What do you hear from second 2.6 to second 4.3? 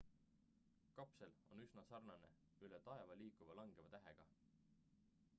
üle taeva liikuva langeva tähega